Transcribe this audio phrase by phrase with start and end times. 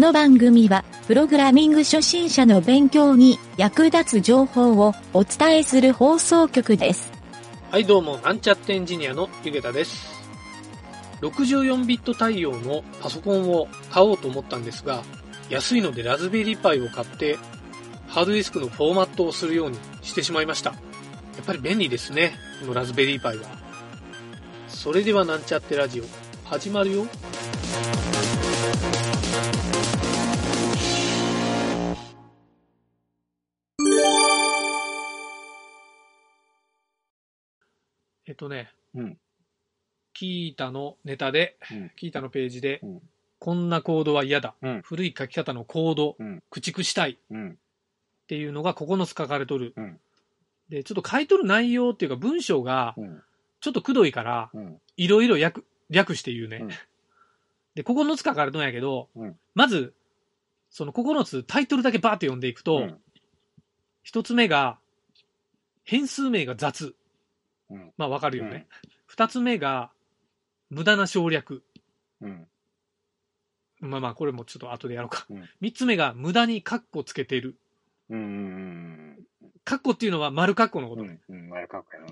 [0.00, 7.12] この番組は、プログラミング初心者の勉強に役立つ情報をお伝えする放送局です。
[7.70, 10.10] はい、どうも、なんちゃってエンジニアのゆげたです。
[11.20, 15.02] 64ビット対応のパソコンを買おうと思ったんですが、
[15.50, 17.36] 安いのでラズベリーパイを買って、
[18.08, 20.70] ハードディスクのフォーマットをするようにしてしまいました。
[20.70, 20.76] や
[21.42, 23.44] っぱり便利ですね、このラズベリーパイは。
[24.66, 26.04] それではなんちゃってラジオ、
[26.48, 27.06] 始まるよ。
[38.30, 39.18] えっとね、うん
[40.12, 43.02] キータのネタで、うんキータのページで、うん
[43.40, 47.58] こんなコードは嫌だ、うん古い書き方のコード、うん駆逐したいっうん。
[48.28, 49.72] ていうのが9つ書かれとる。
[49.76, 50.00] うん
[50.68, 53.22] で、ちょっと書いとる内容っていうか文章がうん。
[53.60, 54.80] ちょっとくどいから、うん。
[54.96, 56.58] いろいろ略略して言うね。
[56.58, 56.68] うん
[57.74, 59.92] で、9つ書かれとんやけど、うんまず、
[60.70, 62.98] その9つタイトルだけバーって読んでいくと、うん
[64.04, 64.78] 一つ目が、
[65.84, 66.94] 変数名が雑。
[67.70, 67.92] うん。
[67.96, 68.66] まあわかるよね。
[69.06, 69.90] 二、つ目が、
[70.70, 71.62] 無駄な省略。
[72.20, 72.46] うん。
[73.80, 75.48] まあまあ、これもちょっと後でやろうかうん。
[75.60, 77.56] 三、つ目が、無駄にカッコつけてる。
[78.10, 78.18] うん。
[78.18, 79.18] うん。
[79.64, 81.02] カッコっていうのは丸カッコのこと。
[81.02, 81.20] うん。
[81.28, 81.48] うん。
[81.48, 82.06] 丸かっこやな。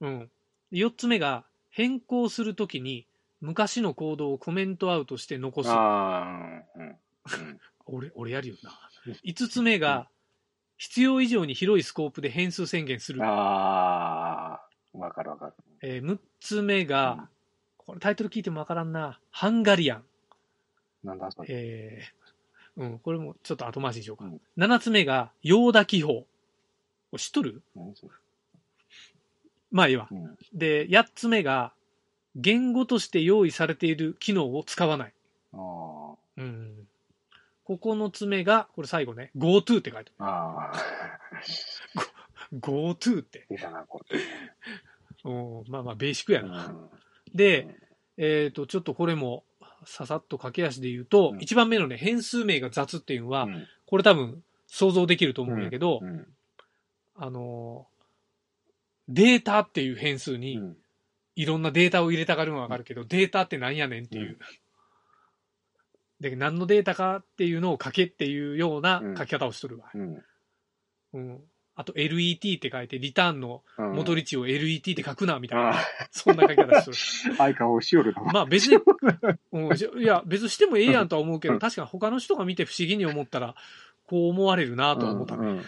[0.00, 0.18] うん。
[0.18, 0.30] うん。
[0.70, 3.06] 四つ目が、変更するときに、
[3.40, 5.70] 昔のコードをコメントアウトして残す。
[5.70, 6.62] あ。
[7.86, 8.70] 俺、俺やるよな。
[9.24, 10.08] 五つ目が、
[10.82, 13.22] 必要以上に広いスコープで変数宣言する。
[13.24, 15.52] ああ、わかるわかる。
[15.80, 17.28] えー、6つ目が、
[17.76, 19.20] これタイトル聞いてもわからんな。
[19.30, 20.04] ハンガリアン。
[21.04, 21.48] なんだそれ。
[21.50, 24.24] えー、うん、これもちょっと後回しにしようか。
[24.24, 26.26] うん7つ目が、ヨーダ記法。
[27.16, 27.62] 知っとる？
[29.70, 30.08] まあいいわ。
[30.10, 30.36] うん。
[30.52, 31.74] で、8つ目が、
[32.34, 35.12] 言語として用意されている機能を使わない。
[35.52, 36.71] あうん。
[37.76, 40.24] 9つ目が、これ最後ね、GoTo って書いてあ。
[40.24, 40.28] あ
[40.66, 40.72] あ。
[40.72, 40.76] あ
[42.52, 42.58] る。
[42.58, 43.46] GoTo って。
[43.50, 44.20] 出たな、これ。
[45.24, 46.68] うん、まあまあ、ベーシックやうな。
[46.68, 46.90] ん。
[47.34, 47.76] で、
[48.16, 49.44] えっ、と、ちょっとこれも、
[49.84, 56.26] ささっと駆け足で言うと、うん一番目のね、変数名が雑っていうのは、うんこれ多分想像できると思うんやけど、うん。
[57.14, 57.92] あのー
[59.08, 60.76] データっていう変数にうん。
[61.34, 64.38] いろんなデータを入れたがるのはわかるけど、データってなんやねんっていう。
[66.22, 69.90] で、何のデータかっていうのを書けっていうような書き方をしとるわ。
[69.92, 70.22] うん。
[71.14, 71.40] うん。
[71.74, 73.92] あと、LET って書いて、リターンのうん。
[73.96, 75.70] 戻り値を LET って書くな、みたいな。
[75.70, 75.74] あ
[76.12, 77.34] そんな書き方しとる。
[77.34, 78.22] あ、 相顔しよるな。
[78.22, 78.78] まあ別に、
[79.52, 83.56] うん、じゃいや、別にしてもええやんとは思うけど、確かに他の人が見て不思議に思ったら、
[84.04, 85.48] こう思われるなとは思ったね。
[85.48, 85.64] うん。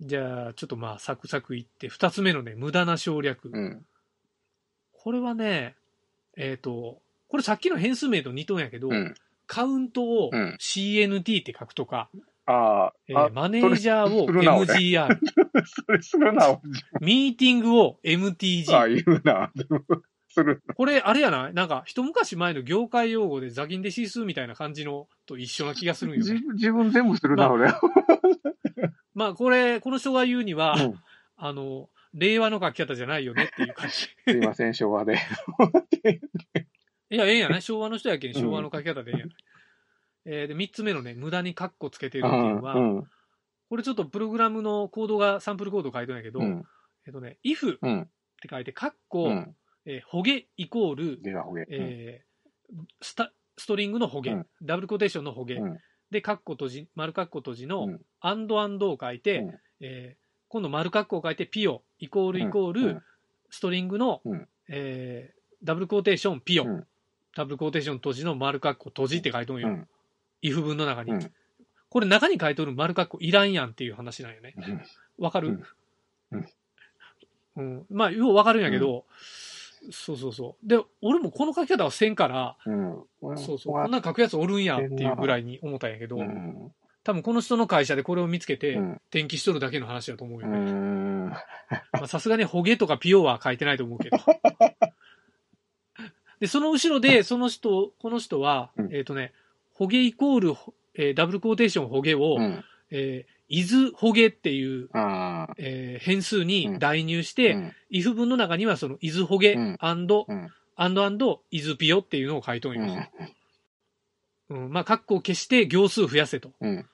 [0.00, 3.50] じゃあ、ちょっとまあ、サクサクいって、二つ目のね、無駄な省略。
[3.52, 3.84] うん。
[4.92, 5.76] これはね、
[6.36, 9.14] えっ、と、これさっきの変数名と似とんやけど、うん。
[9.46, 12.10] カウントをうん CNT って書くとか、
[12.46, 15.18] ああ、えーマネージャーをそれするな俺 MGR、
[15.86, 16.60] それするな、
[17.00, 19.04] ミーティングをあ MTG。
[19.04, 19.50] 言うな。
[19.54, 19.80] でも
[20.28, 20.62] する。
[20.76, 21.54] これ、あれやない？
[21.54, 26.32] なんか、一昔前の業界用語でザギンデシスみたいな感じのと一緒な気がするんよね。
[26.32, 27.72] 自分自分全部するな、ま俺。
[29.14, 30.94] まあ、これ、この人が言うには、うん
[31.42, 33.94] あの、令和の書き方じゃないよねっていう感じ。
[33.94, 35.18] すいません、 昭和で。
[37.10, 37.60] いや、ええんやね。
[37.60, 39.32] 昭和の人やけん、うん昭和の書き方でええんやね。
[40.26, 43.10] えーで、三つ目のね、無駄にカッコつけてるっていうのは、うん。
[43.68, 46.64] これちょっとプログラムのコードが、サンプルコード書いてんやけど、うん。
[47.06, 48.10] えっとね、if っうん。
[48.42, 49.56] て書いて、カッコ、うん。
[49.86, 51.20] えーホゲイコール。
[51.70, 52.30] えー
[53.00, 55.78] スタ、ストリングのホゲ、うんダブルコーテーションのホゲ、うん
[56.10, 60.20] で、カッコ閉じ、丸カッコ閉じの、うんアンドアンドを書いて、うんえー
[60.52, 63.02] 今度丸カッコを書いて、ピオ、イコールイコール、うん
[63.52, 66.86] ストリングの、うんえーダブルコーテーション、ピオ、うん
[67.36, 69.68] ダブルコーテーション閉じの丸カッコ閉じって書いとんよ。
[69.68, 69.88] うん
[70.42, 71.12] if 文の中に。
[71.12, 71.32] うん
[71.90, 74.54] これ中に書いとる丸カッコいらんやんっていう話なんよね。
[75.18, 75.60] わかる、
[76.30, 76.46] うん
[77.56, 79.04] うんまあ、ようわかるんやけど、
[79.90, 80.68] そうそうそう。
[80.68, 83.36] で、俺もこの書き方はせんから、うん。
[83.36, 86.72] そうそう、こんなん書くやつおるんやっていうぐらいに思ったんやけど、うん。
[87.02, 90.58] 多分この人の会社でこれを見つけて、うん転記しとるだけの話だと思うようね。
[90.58, 91.28] ん。
[91.30, 91.36] ま
[91.92, 94.18] あさすがにホゲとかピオは書いてないと思うけど。
[96.40, 99.32] で、その後ろで、その人、この人は、うんえっ、とね、
[99.72, 100.54] ホゲイコール、
[100.94, 102.64] えーダブルコーテーションホゲを、うん。
[102.90, 104.88] えー、イズホゲっていう。
[105.58, 113.06] えー変数うにん代入して、うん if 文の中にはそのイズホゲ、うんアンド、うんアンドアンド、イズピオっていうのを書いとんよ。
[114.48, 114.64] うん。
[114.64, 116.52] うん、まあ、カッコを消して行数増やせと。
[116.58, 116.86] うん。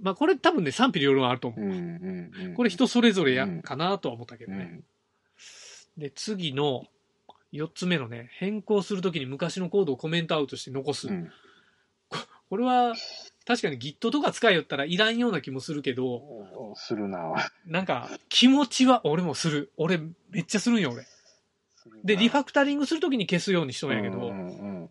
[0.00, 1.60] まあ、これ多分ね、賛否両論あると思う。
[1.60, 2.30] うん。
[2.34, 2.54] うん。
[2.54, 4.82] これ人それぞれや、うんかなとは思ったけどね。
[5.96, 6.02] うん。
[6.02, 6.86] で、次の
[7.52, 11.08] 4つ目のね、変更するときに昔のコードをコメントアウトして残す。
[11.08, 11.30] うん。
[12.50, 12.94] これは、
[13.46, 17.34] 確かに Git とか使いよったらいらんような気もするけど、するな。
[17.66, 19.72] なんか、気持ちは俺もする。
[19.76, 19.98] 俺、
[20.30, 21.06] めっちゃするんよ、俺。
[22.04, 24.90] で、リファクタリングするときに消すようにしとんやけど、うんうん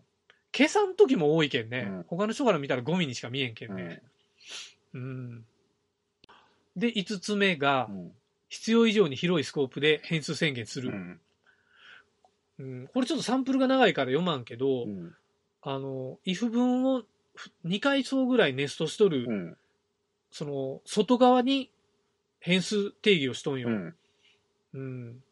[0.50, 4.02] 消さんときも多いけんね、うん他の人から見たらゴミにしか見えんけんうんね。
[4.94, 5.44] うん。
[6.74, 8.12] で、5つ目がう、ん
[8.48, 10.88] 必要以上に広いスコープで変数宣言する。
[10.88, 11.20] うん
[12.58, 15.14] うんこれちょっとサンプルが長いから読まんけど、うん
[15.62, 17.02] あの、if 文を
[17.64, 19.56] 2階層ぐらいネストしとる、うん
[20.30, 21.70] その、外側に
[22.40, 23.68] 変数定義をしとんよ。
[23.68, 23.94] うん
[24.74, 25.22] うん。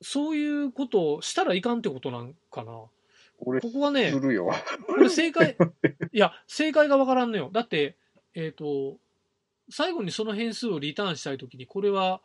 [0.00, 2.84] そういうことをしたらいかんってことなんかな。
[3.40, 4.50] 俺、ここがねす、るよ。
[4.86, 5.56] これ正解、
[6.12, 7.50] いや、正解がわからんのよ。
[7.52, 7.96] だって、
[8.34, 8.98] えっ、と、
[9.68, 12.20] 最後にその変数をリターンしたいときに、これは、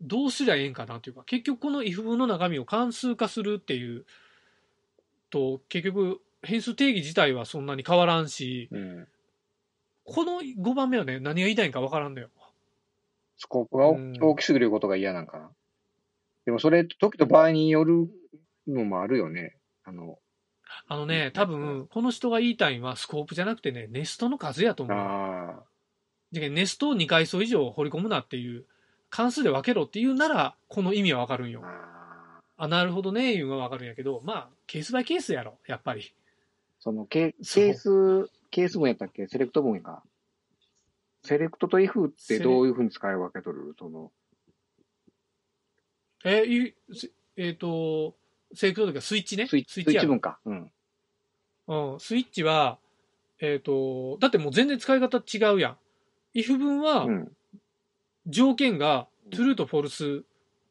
[0.00, 4.06] どうすりゃええんかなというか、結局この if 文の中身を関数化するっていう
[5.30, 9.08] と、結局変数定義自体はそんなに変わらんし、うん
[10.10, 12.30] この5番目はね、何が言いたいんかわからんのよ。
[13.36, 15.50] スコープがうん大きすぎることが嫌なんかな。
[16.46, 18.08] でもそれ、時と場合による
[18.66, 19.58] のもあるよね。
[19.84, 20.18] あの、
[20.86, 24.96] あのね、多分、この人が言いたいのはスコープじゃなくてね、ネストの数やと思う。
[24.96, 25.62] あ
[26.32, 28.64] ネストを2階層以上掘り込むなっていう、
[29.10, 31.62] 関数で分けろっていうなら、この意味はわかるんあ、よ。
[32.56, 36.12] あなるほどね、いうのはわかるんやけど、まあ、ケースバイケースやろ、やっぱり。
[36.80, 39.26] そのケ、ケース、ケース文やったっけ？
[39.26, 40.02] セレクト文か。
[41.24, 43.74] セレクトと if ってどういうふうに使い分けとる？
[43.78, 44.12] その、
[46.24, 46.72] え、
[47.36, 48.14] えっ、と、
[48.54, 49.46] セレクトというかスイッチね。
[49.46, 50.38] スイッチ、スイッチ文か。
[50.44, 50.70] うん。
[51.66, 52.78] うん、スイッチは、
[53.40, 55.78] えっ、と、だってもう全然使い方違うやん。
[56.34, 57.32] if 文はうん。
[58.28, 60.22] 条件がうん true と false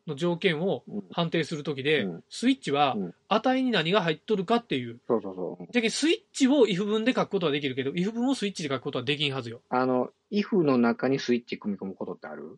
[0.08, 5.00] の条件をうん判定するときで、うんスイッチはうん値に何が入っとるかっていう。
[5.08, 5.68] そうそうそう。
[5.72, 9.62] じゃけんスイッチを if 文で書くことはできるけど、if 文をスイッチで書くことはできんはずよ。
[9.70, 12.58] あの、if の中にスイッチ組み込むことってある？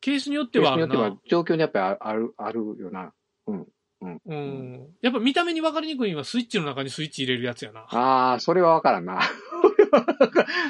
[0.00, 1.16] ケースによってはあるケースによってはな。
[1.28, 3.12] 状況にやっぱりある、あるよな。
[3.46, 3.66] うん。
[5.00, 7.80] やっぱ見た目に分かりにくいのはスイッチの中にスイッチ入れるやつやな。
[7.90, 9.20] ああ、それはわからんな。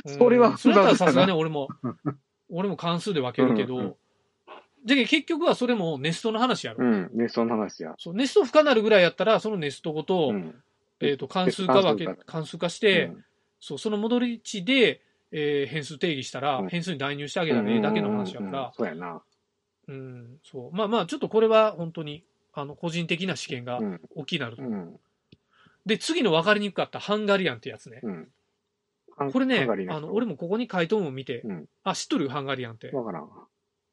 [0.04, 1.68] うんそれはそれだったら複雑だなさすがに俺も、
[2.50, 3.94] 俺も関数で分けるけど、うんうん
[4.86, 6.86] じゃ結局はそれもネストの話やろ。
[6.86, 7.10] うん。
[7.12, 7.96] ね、そんな話や。
[7.98, 10.54] そうネスト不可なるぐらいやったら、そのネストごと、うん。
[11.00, 13.24] えっ、と、関数化分け関数、化して、うん
[13.58, 15.00] そう、その戻り値で、
[15.32, 19.20] えー変数定義したら、うん変数に代入してあげたらええだけの話やから、そうやな。
[19.88, 20.76] うん、そう。
[20.76, 22.22] まあまあ、ちょっとこれは本当に、
[22.52, 24.00] あの、個人的な試験がうん。
[24.14, 24.62] 大きいなると。
[24.62, 25.00] うん。
[25.84, 28.00] で、次の分かりにくかったハンガリアンってやつね。
[28.04, 28.28] うん。
[29.16, 32.90] これね、あの、人俺もここに回答文を見て、うんあ、知っとるハンガリアンって。
[32.90, 33.28] わからん。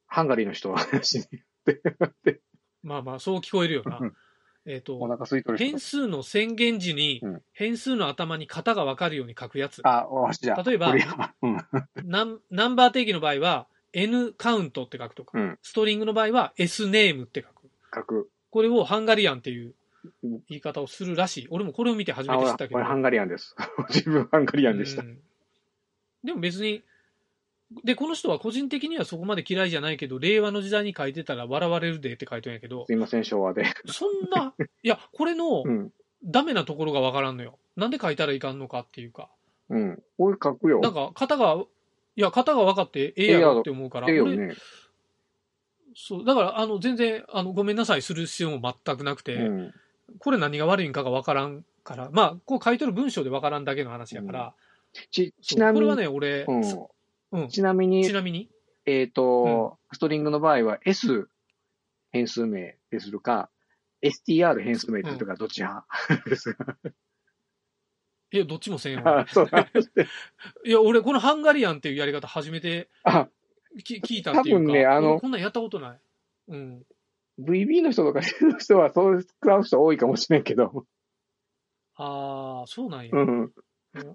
[0.07, 1.25] ハンガリーの人は話に。
[2.83, 4.13] まあまあ、そう聞こえるよなうん。
[4.65, 4.99] えっと、
[5.57, 5.79] 変。
[5.79, 9.81] 数の宣言時にうん、変数の頭に型が分かるように書くやつ。
[9.85, 10.63] あ、わしじゃあ。
[10.63, 10.93] 例えば。
[12.03, 17.69] ナンナンバー定義の場合は、N カウントって書くとか、うんストリングの場合は S ネームって書く。
[17.93, 18.29] 書く。
[18.49, 19.73] これをハンガリアンっていううん
[20.23, 21.47] 言い方をするらしい。
[21.49, 22.83] 俺もこれを見て初めあ、て知ったけど。
[22.83, 23.55] ハンガリアンです。
[23.89, 25.05] 自分ハンガリアンでしたう。
[25.05, 25.19] ん
[26.23, 26.83] でも別に、
[27.83, 33.65] で、この人は個人的にはそこまで嫌いじゃないけど、令和の時代に書いてたら笑われるでって書いてるんやけどす、いません、昭和で。
[33.87, 35.93] そんな、いや、これの うん。
[36.25, 37.59] ダメなところがわからんのよ。
[37.75, 39.29] なんで書いたらいかんのかっていうか。
[39.69, 40.03] うん。
[40.17, 40.79] これ書くよ。
[40.79, 41.65] なんか、型が、
[42.15, 44.55] いや、型が分かってええやろって思うから、俺ええよね。
[45.95, 49.73] そう、だから、あの、全然、あの、ごめんなさいする必要も全くなくて、うん。
[50.19, 54.53] これ何が悪いんかが分からんから、まあ、こう書いてる文章で分からんだけの話やから、
[55.11, 57.41] ち、ちなみに、これはね、俺、うん。
[57.43, 57.49] うん。
[57.49, 58.49] ちなみにち、なみに、
[58.85, 61.27] えっ、と、ストリングの場合は S
[62.11, 63.49] 変数名でするか、
[64.03, 65.87] str 変数名でするか、どっち派？
[66.29, 66.77] ですか
[68.31, 68.99] え、どっちもせんよ。
[70.65, 72.89] いや、俺、このハンガリアンっていうやり方初めて
[73.83, 75.99] 聞いたっていうか、多分ねあの俺こんなんやったことない。
[76.49, 76.83] うん。
[77.39, 80.85] VB の人とかの 人はそう使う人多いかもしれんけど。
[81.95, 83.41] ああ、そうなんや、うん。
[83.41, 83.53] うん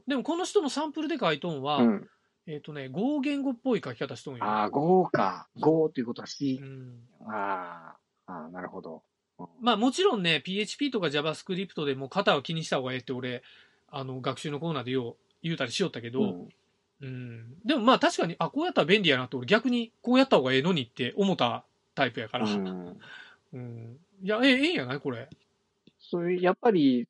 [0.09, 2.11] でも、この人のサンプルで書いとんは、うん。
[2.47, 4.45] えっ、とね、Go 言語っぽい書き方しとんよ。
[4.45, 5.49] ああ、5か。
[5.57, 6.65] 5っていうことは C う。
[6.65, 7.95] んあ
[8.27, 9.03] あ、ああ、なるほど。
[9.61, 13.43] まあもちろんね、PHP とか JavaScript でも型を気にした方がええって俺、
[13.89, 16.49] あの、学習のコーナーでよう言うたりしよったけど、うん
[17.01, 17.55] うん。
[17.65, 21.65] でもまあ確かに、あ、こうやったら便利やなって俺逆にこうやった方がええのにって思った
[21.99, 22.47] タイプやから。
[22.47, 23.59] ううん。
[23.59, 23.99] ん。
[24.23, 25.01] いや、ええ、ええんやない？
[25.01, 25.29] これ。
[25.99, 27.09] そういう、やっぱり、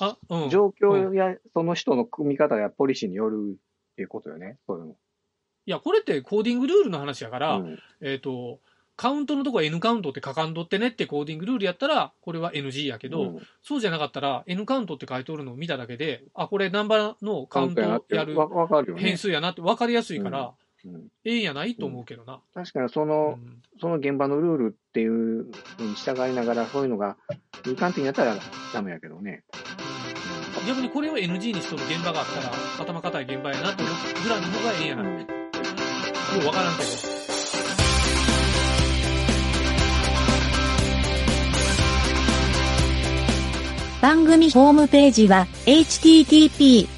[0.00, 0.50] あ、うん。
[0.50, 3.58] 状況やその人の組み方やポリシーによる
[3.92, 4.58] っていうことよね。
[4.66, 4.96] そういうの。
[5.64, 8.58] いや、これってコーディングルールの話やから、うんえっ、と、
[8.96, 18.36] カウントのとこは N カウントって書かんとってねってコーディングルールやったら、これは NG やけど、うんそうじゃなかったら N カウントって書いておるのを見ただけで、あ、これナンバーのカウントやる
[18.96, 19.16] 変。
[19.16, 20.50] 数やなって分かりやすいから、うん
[21.24, 22.40] ええんやないと思うけどな。
[22.54, 25.46] 確かにその、うんその現場のルールっていう
[25.78, 27.16] のに従いながら、そういうのが
[27.66, 28.36] 無関係になったら
[28.72, 29.42] ダメやけどね。
[30.68, 32.52] 逆にこれを NG にしとる現場があったら、
[32.84, 35.02] 頭固い現場やなって思うぐらいの方がええんやな。
[35.02, 35.26] よ
[36.36, 37.12] う分からんけど。
[44.00, 46.88] 番組ホームページは http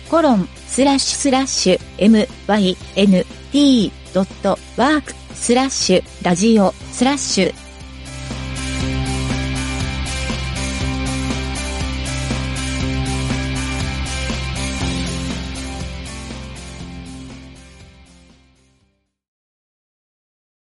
[3.54, 7.63] d.work スラッシュラジオスラッシュ